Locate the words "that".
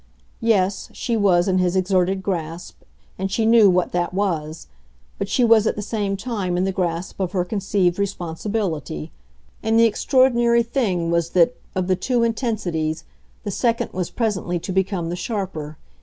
3.91-4.15, 11.37-11.55